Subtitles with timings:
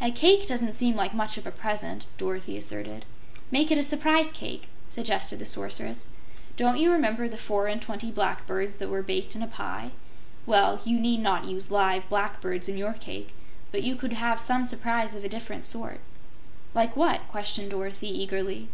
[0.00, 3.04] "A cake doesn't seem like much of a present," Dorothy asserted.
[3.52, 6.08] "Make it a surprise cake," suggested the Sorceress.
[6.56, 9.92] "Don't you remember the four and twenty blackbirds that were baked in a pie?
[10.44, 13.32] Well, you need not use live blackbirds in your cake,
[13.70, 16.00] but you could have some surprise of a different sort."
[16.74, 18.70] "Like what?" questioned Dorothy, eagerly.